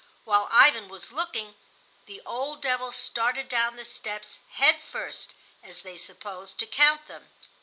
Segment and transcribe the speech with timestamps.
[0.23, 1.53] While Ivan was looking,
[2.07, 7.29] the old devil started down the steps head first—as they supposed, to count them.